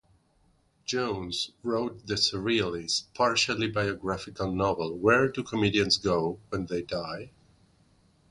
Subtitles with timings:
[0.83, 7.29] Jones wrote the surrealist, partially biographical novel Where Do Comedians Go When They Die?